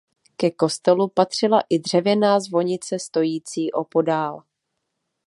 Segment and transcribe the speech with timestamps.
[0.37, 4.43] Ke kostelu patřila i dřevěná zvonice stojící opodál.